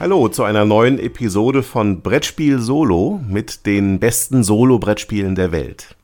[0.00, 5.94] Hallo zu einer neuen Episode von Brettspiel Solo mit den besten Solo-Brettspielen der Welt.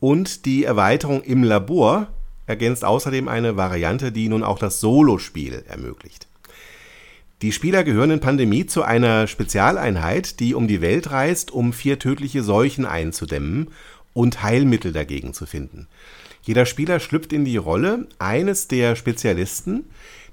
[0.01, 2.09] Und die Erweiterung im Labor
[2.47, 6.27] ergänzt außerdem eine Variante, die nun auch das Solospiel ermöglicht.
[7.43, 12.01] Die Spieler gehören in Pandemie zu einer Spezialeinheit, die um die Welt reist, um vier
[12.01, 13.69] tödliche Seuchen einzudämmen
[14.17, 15.89] und Heilmittel dagegen zu finden.
[16.41, 19.85] Jeder Spieler schlüpft in die Rolle eines der Spezialisten,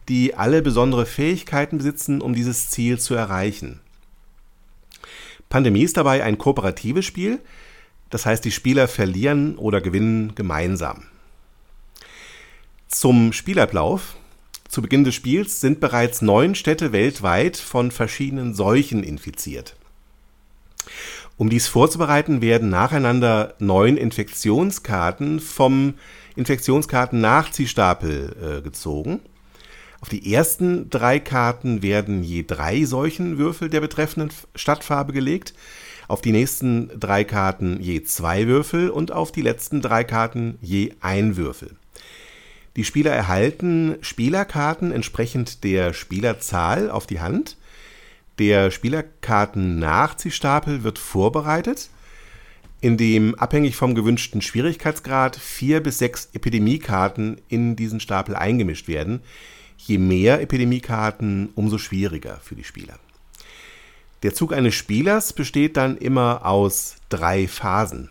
[0.08, 3.82] die alle besondere Fähigkeiten besitzen, um dieses Ziel zu erreichen.
[5.50, 7.42] Pandemie ist dabei ein kooperatives Spiel,
[8.10, 11.04] das heißt, die Spieler verlieren oder gewinnen gemeinsam.
[12.88, 14.16] Zum Spielablauf.
[14.70, 19.76] Zu Beginn des Spiels sind bereits neun Städte weltweit von verschiedenen Seuchen infiziert.
[21.44, 25.96] Um dies vorzubereiten, werden nacheinander neun Infektionskarten vom
[26.38, 29.20] Infektionskarten-Nachziehstapel äh, gezogen.
[30.00, 35.54] Auf die ersten drei Karten werden je drei Seuchenwürfel der betreffenden Stadtfarbe gelegt,
[36.08, 40.94] auf die nächsten drei Karten je zwei Würfel und auf die letzten drei Karten je
[41.02, 41.72] ein Würfel.
[42.78, 47.58] Die Spieler erhalten Spielerkarten entsprechend der Spielerzahl auf die Hand
[48.40, 51.90] der Spielerkarten-Nachziehstapel wird vorbereitet,
[52.82, 59.22] indem abhängig vom gewünschten Schwierigkeitsgrad vier bis sechs Epidemiekarten in diesen Stapel eingemischt werden.
[59.78, 62.98] Je mehr Epidemiekarten, umso schwieriger für die Spieler.
[64.24, 68.10] Der Zug eines Spielers besteht dann immer aus drei Phasen.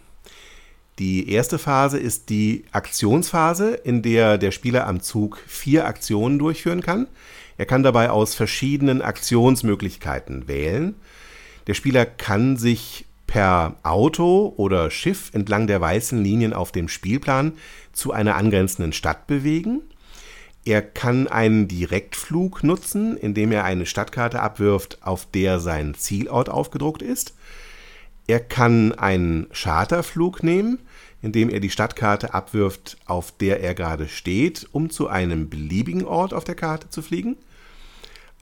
[0.98, 6.82] Die erste Phase ist die Aktionsphase, in der der Spieler am Zug vier Aktionen durchführen
[6.82, 7.08] kann.
[7.62, 10.96] Er kann dabei aus verschiedenen Aktionsmöglichkeiten wählen.
[11.68, 17.52] Der Spieler kann sich per Auto oder Schiff entlang der weißen Linien auf dem Spielplan
[17.92, 19.82] zu einer angrenzenden Stadt bewegen.
[20.64, 27.00] Er kann einen Direktflug nutzen, indem er eine Stadtkarte abwirft, auf der sein Zielort aufgedruckt
[27.00, 27.32] ist.
[28.26, 30.80] Er kann einen Charterflug nehmen,
[31.22, 36.34] indem er die Stadtkarte abwirft, auf der er gerade steht, um zu einem beliebigen Ort
[36.34, 37.36] auf der Karte zu fliegen.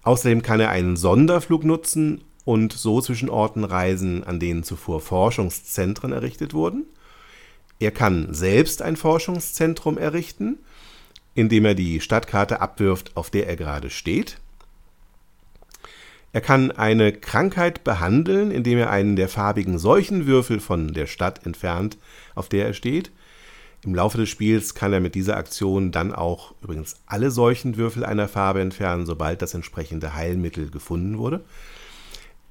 [0.02, 6.12] Außerdem kann er einen Sonderflug nutzen und so zwischen Orten reisen, an denen zuvor Forschungszentren
[6.12, 6.86] errichtet wurden.
[7.78, 10.58] Er kann selbst ein Forschungszentrum errichten,
[11.34, 14.38] indem er die Stadtkarte abwirft, auf der er gerade steht.
[16.32, 21.98] Er kann eine Krankheit behandeln, indem er einen der farbigen Seuchenwürfel von der Stadt entfernt,
[22.34, 23.10] auf der er steht.
[23.84, 28.28] Im Laufe des Spiels kann er mit dieser Aktion dann auch übrigens alle Seuchenwürfel einer
[28.28, 31.42] Farbe entfernen, sobald das entsprechende Heilmittel gefunden wurde.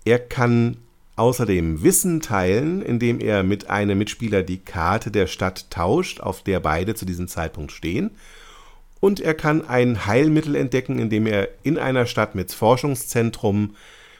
[0.05, 0.77] Er kann
[1.15, 6.59] außerdem Wissen teilen, indem er mit einem Mitspieler die Karte der Stadt tauscht, auf der
[6.59, 8.11] beide zu diesem Zeitpunkt stehen
[8.99, 13.75] und er kann ein Heilmittel entdecken, indem er in einer Stadt mit Forschungszentrum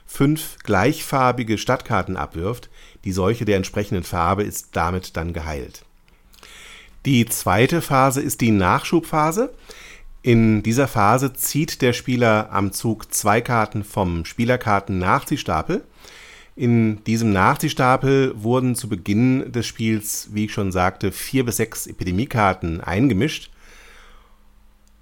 [0.06, 2.70] fünf gleichfarbige Stadtkarten abwirft.
[3.04, 5.84] Die Seuche der entsprechenden Farbe ist damit dann geheilt.
[7.06, 9.54] Die zweite Phase ist die Nachschubphase.
[10.22, 15.84] In dieser Phase zieht der Spieler am Zug zwei Karten vom Spielerkarten-Nachziehstapel.
[16.58, 21.88] In diesem Nachziehstapel wurden zu Beginn des Spiels, wie ich schon sagte, vier bis sechs
[21.88, 23.50] Epidemiekarten eingemischt.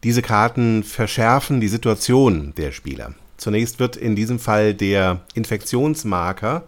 [0.03, 3.15] Diese Karten verschärfen die Situation der Spieler.
[3.37, 6.67] Zunächst wird in diesem Fall der Infektionsmarker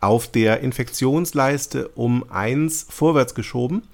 [0.00, 3.84] auf der Infektionsleiste um 1 vorwärts geschoben.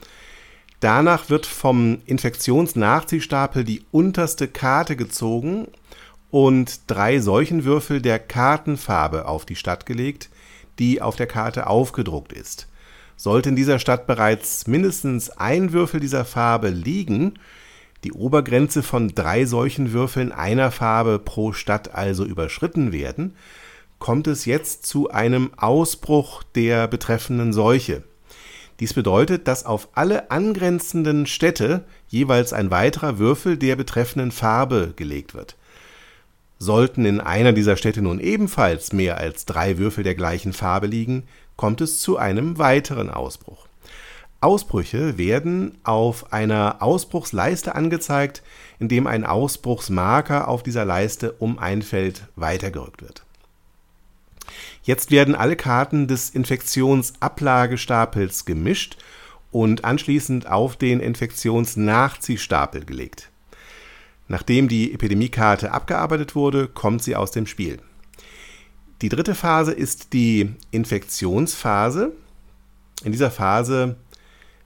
[0.82, 5.69] Danach wird vom Infektionsnachziehstapel die unterste Karte gezogen
[6.32, 10.29] und drei Seuchenwürfel der Kartenfarbe auf die Stadt gelegt,
[10.81, 12.67] die auf der Karte aufgedruckt ist.
[13.14, 17.38] Sollte in dieser Stadt bereits mindestens ein Würfel dieser Farbe liegen,
[18.02, 23.37] die Obergrenze von drei solchen Würfeln einer Farbe pro Stadt also überschritten werden,
[24.00, 28.02] kommt es jetzt zu einem Ausbruch der betreffenden Seuche.
[28.80, 35.34] Dies bedeutet, dass auf alle angrenzenden Städte jeweils ein weiterer Würfel der betreffenden Farbe gelegt
[35.34, 35.56] wird.
[36.58, 41.24] Sollten in einer dieser Städte nun ebenfalls mehr als drei Würfel der gleichen Farbe liegen,
[41.56, 43.66] kommt es zu einem weiteren Ausbruch.
[44.40, 48.42] Ausbrüche werden auf einer Ausbruchsleiste angezeigt,
[48.80, 53.22] indem ein Ausbruchsmarker auf dieser Leiste um ein Feld weitergerückt wird.
[54.83, 58.97] Jetzt werden alle Karten des Infektionsablagestapels gemischt
[59.50, 63.31] und anschließend auf den Infektionsnachziehstapel gelegt.
[64.29, 67.79] Nachdem die Epidemiekarte abgearbeitet wurde, kommt sie aus dem Spiel.
[69.03, 72.12] Die dritte Phase ist die Infektionsphase.
[73.05, 73.97] In dieser Phase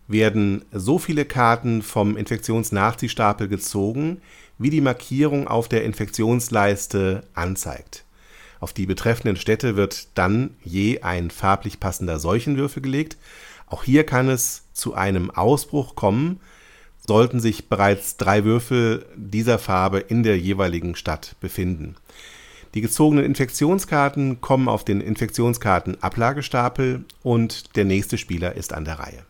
[0.08, 4.20] werden so viele Karten vom Infektionsnachziehstapel gezogen,
[4.58, 8.05] wie die Markierung auf der Infektionsleiste anzeigt.
[8.60, 13.16] Auf die betreffenden Städte wird dann je ein farblich passender Seuchenwürfel gelegt.
[13.66, 16.40] Auch hier kann es zu einem Ausbruch kommen,
[17.06, 21.96] sollten sich bereits drei Würfel dieser Farbe in der jeweiligen Stadt befinden.
[22.74, 29.24] Die gezogenen Infektionskarten kommen auf den Infektionskarten-Ablagestapel und der nächste Spieler ist an der Reihe.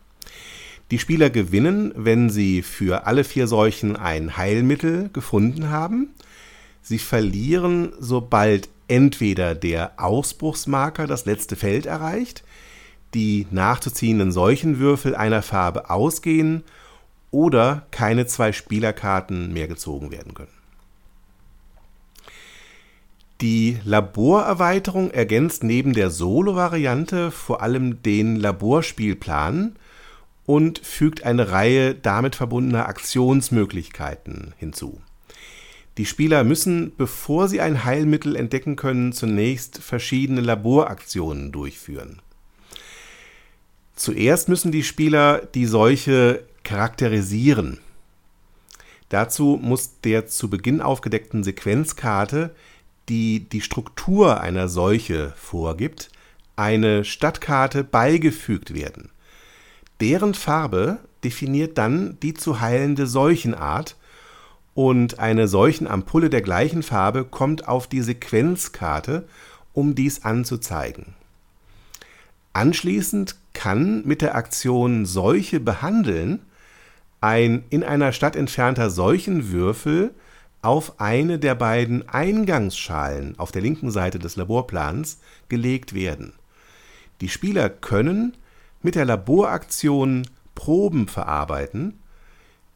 [0.91, 6.09] Die Spieler gewinnen, wenn sie für alle vier Seuchen ein Heilmittel gefunden haben.
[6.81, 12.43] Sie verlieren, sobald entweder der Ausbruchsmarker das letzte Feld erreicht,
[13.13, 16.63] die nachzuziehenden Seuchenwürfel einer Farbe ausgehen
[17.31, 20.51] oder keine zwei Spielerkarten mehr gezogen werden können.
[23.41, 29.75] Die Laborerweiterung ergänzt neben der Solo-Variante vor allem den Laborspielplan,
[30.47, 34.99] und fügt eine Reihe damit verbundener Aktionsmöglichkeiten hinzu.
[35.97, 42.21] Die Spieler müssen, bevor sie ein Heilmittel entdecken können, zunächst verschiedene Laboraktionen durchführen.
[43.95, 47.79] Zuerst müssen die Spieler die Seuche charakterisieren.
[49.09, 52.53] Dazu muss der zu Beginn aufgedeckten Sequenzkarte,
[53.09, 56.09] die die Struktur einer Seuche vorgibt,
[56.55, 59.09] eine Stadtkarte beigefügt werden.
[59.99, 63.95] Deren Farbe definiert dann die zu heilende Seuchenart
[64.77, 69.27] und eine Seuchenampulle der gleichen Farbe kommt auf die Sequenzkarte,
[69.73, 71.15] um dies anzuzeigen.
[72.53, 76.41] Anschließend kann mit der Aktion Seuche behandeln
[77.21, 80.13] ein in einer Stadt entfernter Seuchenwürfel
[80.61, 85.17] auf eine der beiden Eingangsschalen auf der linken Seite des Laborplans
[85.49, 86.33] gelegt werden.
[87.21, 88.37] Die Spieler können
[88.83, 91.97] mit der Laboraktion Proben verarbeiten,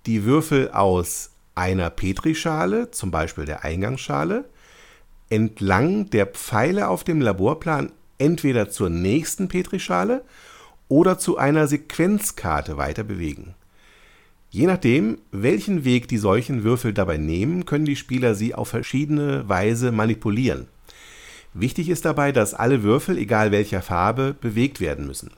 [0.08, 1.32] die Würfel aus
[1.62, 4.46] einer Petrischale, zum Beispiel der Eingangsschale,
[5.30, 10.24] entlang der Pfeile auf dem Laborplan entweder zur nächsten Petrischale
[10.88, 13.54] oder zu einer Sequenzkarte weiter bewegen.
[14.50, 19.48] Je nachdem, welchen Weg die solchen Würfel dabei nehmen, können die Spieler sie auf verschiedene
[19.48, 20.68] Weise manipulieren.
[21.54, 25.30] Wichtig ist dabei, dass alle Würfel, egal welcher Farbe, bewegt werden müssen.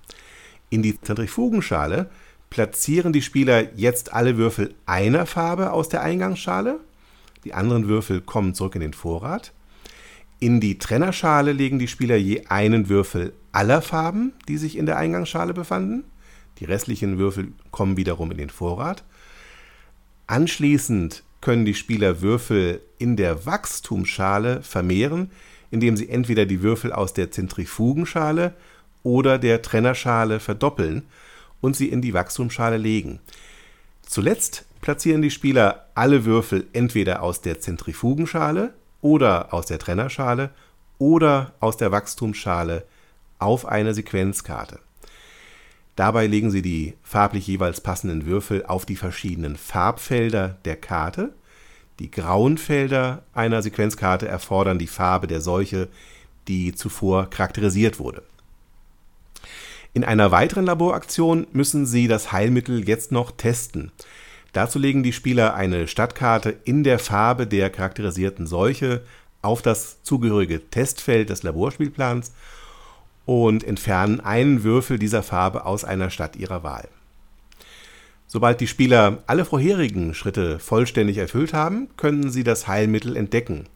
[0.69, 2.09] In die Zentrifugenschale
[2.53, 6.79] platzieren die Spieler jetzt alle Würfel einer Farbe aus der Eingangsschale.
[7.45, 9.53] Die anderen Würfel kommen zurück in den Vorrat.
[10.39, 14.97] In die Trennerschale legen die Spieler je einen Würfel aller Farben, die sich in der
[14.97, 16.03] Eingangsschale befanden.
[16.59, 19.03] Die restlichen Würfel kommen wiederum in den Vorrat.
[20.27, 25.31] Anschließend können die Spieler Würfel in der Wachstumsschale vermehren,
[25.71, 28.53] indem sie entweder die Würfel aus der Zentrifugenschale
[29.01, 31.01] oder der Trennerschale verdoppeln
[31.63, 33.21] und sie in die Wachstumsschale legen.
[34.05, 40.49] Zuletzt platzieren die Spieler alle Würfel entweder aus der Zentrifugenschale oder aus der Trennerschale
[40.97, 42.85] oder aus der Wachstumsschale
[43.39, 44.79] auf eine Sequenzkarte.
[45.95, 51.33] Dabei legen sie die farblich jeweils passenden Würfel auf die verschiedenen Farbfelder der Karte.
[51.99, 55.87] Die grauen Felder einer Sequenzkarte erfordern die Farbe der Seuche,
[56.49, 58.23] die zuvor charakterisiert wurde.
[59.95, 63.91] In einer weiteren Laboraktion müssen sie das Heilmittel jetzt noch testen.
[64.51, 69.03] Dazu legen die Spieler eine Stadtkarte in der Farbe der charakterisierten Seuche
[69.43, 72.33] auf das zugehörige Testfeld des Laborspielplans
[73.25, 76.87] und entfernen einen Würfel dieser Farbe aus einer Stadt ihrer Wahl.
[78.25, 83.69] Sobald die Spieler alle vorherigen Schritte vollständig erfüllt haben, können sie das Heilmittel entdecken.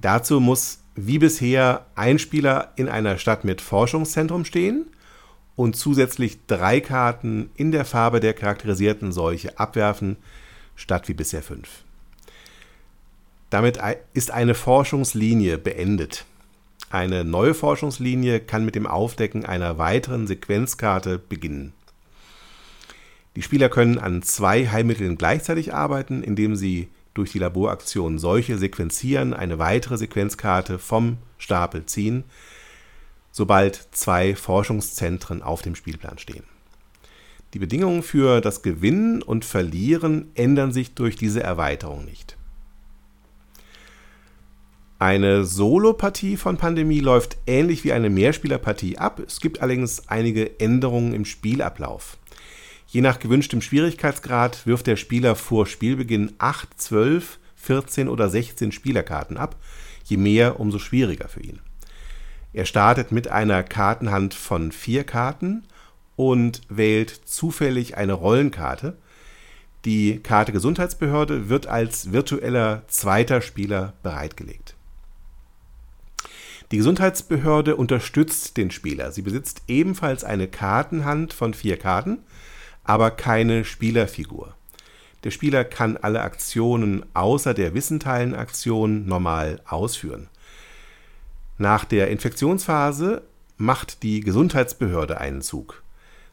[0.00, 4.86] Dazu muss wie bisher ein Spieler in einer Stadt mit Forschungszentrum stehen
[5.56, 10.16] und zusätzlich drei Karten in der Farbe der charakterisierten Seuche abwerfen,
[10.76, 11.84] statt wie bisher fünf.
[13.50, 13.78] Damit
[14.14, 16.24] ist eine Forschungslinie beendet.
[16.88, 21.72] Eine neue Forschungslinie kann mit dem Aufdecken einer weiteren Sequenzkarte beginnen.
[23.36, 29.34] Die Spieler können an zwei Heilmitteln gleichzeitig arbeiten, indem sie durch die Laboraktion solche sequenzieren,
[29.34, 32.24] eine weitere Sequenzkarte vom Stapel ziehen,
[33.32, 36.44] sobald zwei Forschungszentren auf dem Spielplan stehen.
[37.54, 42.36] Die Bedingungen für das Gewinnen und Verlieren ändern sich durch diese Erweiterung nicht.
[44.98, 49.20] Eine Solo-Partie von Pandemie läuft ähnlich wie eine Mehrspielerpartie ab.
[49.26, 52.18] Es gibt allerdings einige Änderungen im Spielablauf.
[52.86, 59.38] Je nach gewünschtem Schwierigkeitsgrad wirft der Spieler vor Spielbeginn 8, 12, 14 oder 16 Spielerkarten
[59.38, 59.56] ab.
[60.04, 61.58] Je mehr, umso schwieriger für ihn.
[62.52, 65.64] Er startet mit einer Kartenhand von vier Karten
[66.16, 68.96] und wählt zufällig eine Rollenkarte.
[69.84, 74.74] Die Karte Gesundheitsbehörde wird als virtueller zweiter Spieler bereitgelegt.
[76.70, 79.12] Die Gesundheitsbehörde unterstützt den Spieler.
[79.12, 82.18] Sie besitzt ebenfalls eine Kartenhand von vier Karten,
[82.84, 84.54] aber keine Spielerfigur.
[85.24, 90.28] Der Spieler kann alle Aktionen außer der Wissenteilen-Aktion normal ausführen.
[91.58, 93.22] Nach der Infektionsphase
[93.56, 95.82] macht die Gesundheitsbehörde einen Zug.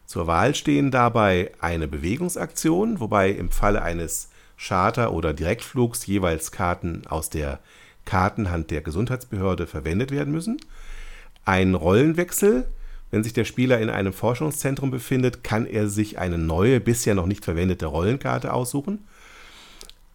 [0.05, 7.03] Zur Wahl stehen dabei eine Bewegungsaktion, wobei im Falle eines Charter- oder Direktflugs jeweils Karten
[7.07, 7.59] aus der
[8.05, 10.57] Kartenhand der Gesundheitsbehörde verwendet werden müssen.
[11.45, 12.67] Ein Rollenwechsel.
[13.11, 17.25] Wenn sich der Spieler in einem Forschungszentrum befindet, kann er sich eine neue, bisher noch
[17.25, 19.07] nicht verwendete Rollenkarte aussuchen.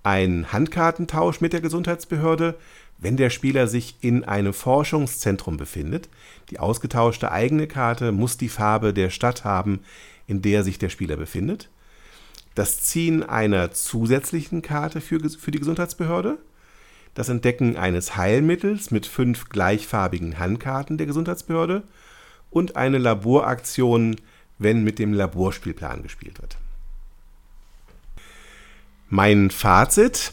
[0.03, 2.57] Ein Handkartentausch mit der Gesundheitsbehörde,
[3.05, 6.09] wenn der Spieler sich in einem Forschungszentrum befindet.
[6.51, 9.81] Die ausgetauschte eigene Karte muss die Farbe der Stadt haben,
[10.27, 11.69] in der sich der Spieler befindet.
[12.55, 16.39] Das Ziehen einer zusätzlichen Karte für, für die Gesundheitsbehörde
[17.15, 21.85] das Entdecken eines Heilmittels mit fünf gleichfarbigen Handkarten der Gesundheitsbehörde
[22.51, 24.17] und eine Laboraktion,
[24.59, 26.57] wenn mit dem Laborspielplan gespielt wird.
[29.09, 30.33] Mein Fazit.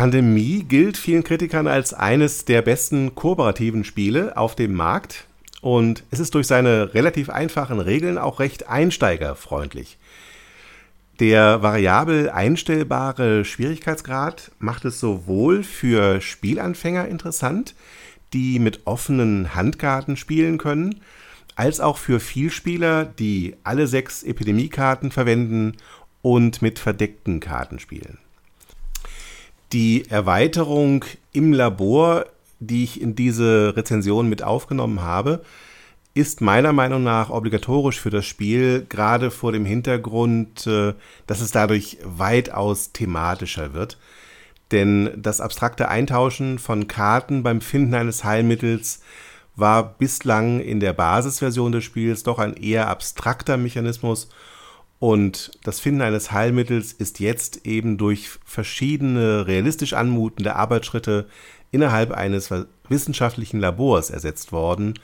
[0.00, 5.26] Pandemie gilt vielen Kritikern als eines der besten kooperativen Spiele auf dem Markt
[5.60, 9.98] und es ist durch seine relativ einfachen Regeln auch recht einsteigerfreundlich.
[11.18, 17.74] Der variabel einstellbare Schwierigkeitsgrad macht es sowohl für Spielanfänger interessant,
[18.32, 21.02] die mit offenen Handkarten spielen können,
[21.56, 25.76] als auch für Vielspieler, die alle sechs Epidemiekarten verwenden
[26.22, 28.16] und mit verdeckten Karten spielen.
[29.72, 32.26] Die Erweiterung im Labor,
[32.58, 35.42] die ich in diese Rezension mit aufgenommen habe,
[36.12, 40.94] ist meiner Meinung nach obligatorisch für das Spiel, gerade vor dem Hintergrund, äh,
[41.28, 43.96] dass es dadurch weitaus thematischer wird.
[44.72, 49.02] Denn das abstrakte Eintauschen von Karten beim Finden eines Heilmittels
[49.56, 54.28] war bislang in der Basisversion des Spiels doch ein eher abstrakter Mechanismus
[55.00, 61.26] und das Finden eines Heilmittels ist jetzt eben durch verschiedene realistisch anmutende Arbeitsschritte
[61.72, 62.50] innerhalb eines
[62.88, 64.94] wissenschaftlichen Labors ersetzt worden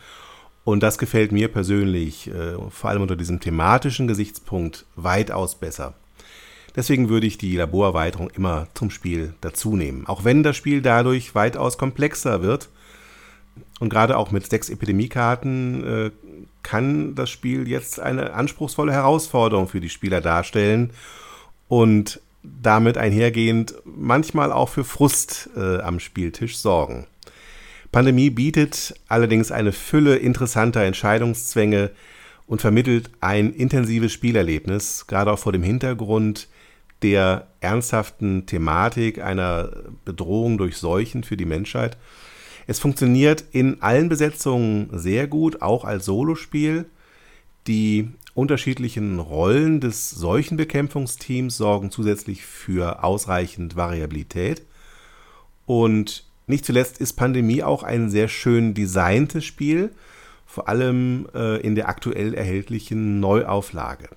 [0.67, 5.95] und das gefällt mir persönlich, äh, vor allem unter diesem thematischen Gesichtspunkt, weitaus besser.
[6.75, 10.09] Deswegen würde ich die Laborerweiterung immer zum Spiel dazu nehmen.
[10.09, 12.69] Auch wenn das Spiel dadurch weitaus komplexer wird.
[13.79, 16.11] Und gerade auch mit sechs Epidemiekarten äh,
[16.63, 20.93] kann das Spiel jetzt eine anspruchsvolle Herausforderung für die Spieler darstellen.
[21.69, 22.21] Und
[22.63, 27.07] damit einhergehend manchmal auch für Frust äh, am Spieltisch sorgen.
[27.93, 31.91] Pandemie bietet allerdings eine Fülle interessanter Entscheidungszwänge
[32.47, 36.49] und vermittelt ein intensives Spielerlebnis, gerade auch vor dem Hintergrund
[37.03, 39.71] der ernsthaften Thematik einer
[40.05, 41.97] Bedrohung durch Seuchen für die Menschheit.
[42.67, 46.87] Es funktioniert in allen Besetzungen sehr gut, auch als Solospiel.
[47.67, 54.63] Die unterschiedlichen Rollen des Seuchenbekämpfungsteams sorgen zusätzlich für ausreichend Variabilität.
[55.65, 59.91] Und nicht zuletzt ist Pandemie auch ein sehr schön designtes Spiel,
[60.45, 64.09] vor allem äh, in der aktuell erhältlichen Neuauflage.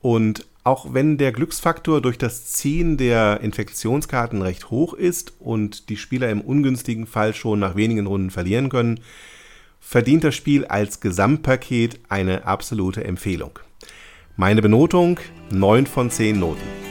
[0.00, 5.96] Und auch wenn der Glücksfaktor durch das Ziehen der Infektionskarten recht hoch ist und die
[5.96, 8.98] Spieler im ungünstigen Fall schon nach wenigen Runden verlieren können,
[9.78, 13.60] verdient das Spiel als Gesamtpaket eine absolute Empfehlung.
[14.36, 15.20] Meine Benotung
[15.50, 16.85] 9 von 10 Noten.